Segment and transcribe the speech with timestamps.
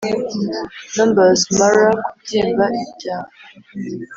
[0.95, 3.17] numbersmara kubyimba ibya